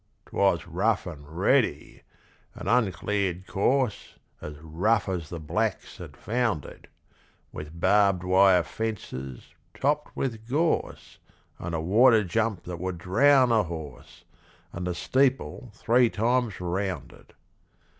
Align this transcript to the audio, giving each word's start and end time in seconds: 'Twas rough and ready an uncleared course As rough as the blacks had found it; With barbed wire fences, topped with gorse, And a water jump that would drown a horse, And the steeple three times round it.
'Twas 0.25 0.65
rough 0.65 1.05
and 1.05 1.29
ready 1.29 2.01
an 2.55 2.67
uncleared 2.67 3.45
course 3.45 4.15
As 4.41 4.57
rough 4.57 5.07
as 5.07 5.29
the 5.29 5.39
blacks 5.39 5.99
had 5.99 6.17
found 6.17 6.65
it; 6.65 6.87
With 7.51 7.79
barbed 7.79 8.23
wire 8.23 8.63
fences, 8.63 9.53
topped 9.75 10.15
with 10.17 10.49
gorse, 10.49 11.19
And 11.59 11.75
a 11.75 11.79
water 11.81 12.23
jump 12.23 12.63
that 12.63 12.79
would 12.79 12.97
drown 12.97 13.51
a 13.51 13.61
horse, 13.61 14.23
And 14.73 14.87
the 14.87 14.95
steeple 14.95 15.69
three 15.75 16.09
times 16.09 16.59
round 16.59 17.13
it. 17.13 17.33